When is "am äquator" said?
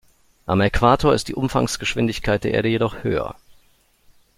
0.47-1.13